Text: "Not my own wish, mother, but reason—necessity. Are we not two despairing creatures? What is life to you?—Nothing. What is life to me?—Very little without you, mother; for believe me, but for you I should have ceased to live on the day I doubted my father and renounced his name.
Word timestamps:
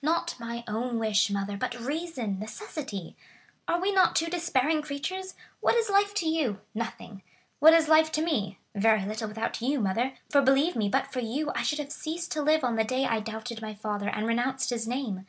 "Not 0.00 0.36
my 0.40 0.64
own 0.66 0.98
wish, 0.98 1.28
mother, 1.28 1.58
but 1.58 1.78
reason—necessity. 1.78 3.14
Are 3.68 3.78
we 3.78 3.92
not 3.92 4.16
two 4.16 4.28
despairing 4.30 4.80
creatures? 4.80 5.34
What 5.60 5.74
is 5.74 5.90
life 5.90 6.14
to 6.14 6.26
you?—Nothing. 6.26 7.22
What 7.58 7.74
is 7.74 7.86
life 7.86 8.10
to 8.12 8.22
me?—Very 8.24 9.04
little 9.04 9.28
without 9.28 9.60
you, 9.60 9.78
mother; 9.80 10.14
for 10.30 10.40
believe 10.40 10.76
me, 10.76 10.88
but 10.88 11.12
for 11.12 11.20
you 11.20 11.52
I 11.54 11.60
should 11.62 11.78
have 11.80 11.92
ceased 11.92 12.32
to 12.32 12.40
live 12.42 12.64
on 12.64 12.76
the 12.76 12.84
day 12.84 13.04
I 13.04 13.20
doubted 13.20 13.60
my 13.60 13.74
father 13.74 14.08
and 14.08 14.26
renounced 14.26 14.70
his 14.70 14.88
name. 14.88 15.26